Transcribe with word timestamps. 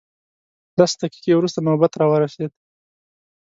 لس 0.79 0.91
دقیقې 1.01 1.31
وروسته 1.35 1.59
نوبت 1.67 1.91
راورسېد. 2.01 2.51